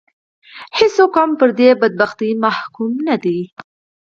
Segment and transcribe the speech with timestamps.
[0.77, 1.49] هېڅوک هم پر
[1.81, 3.39] بدبختي محکوم نه دي